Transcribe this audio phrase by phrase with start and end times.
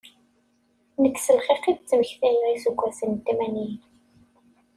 [1.01, 3.77] Nekk s lxiq i d-ttmektiɣ iseggasen n tmanyin.